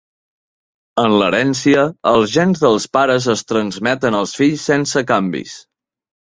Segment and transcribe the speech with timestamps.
[1.03, 5.57] En l'herència, els gens dels pares es transmeten als fills sense canvis.